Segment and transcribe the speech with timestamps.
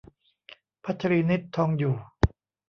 [0.83, 1.95] พัชรีนิษฐ์ ทองอยู่